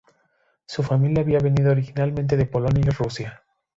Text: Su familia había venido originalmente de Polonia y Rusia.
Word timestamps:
Su 0.65 0.81
familia 0.81 1.21
había 1.21 1.37
venido 1.37 1.69
originalmente 1.69 2.35
de 2.35 2.47
Polonia 2.47 2.81
y 2.87 2.89
Rusia. 2.89 3.43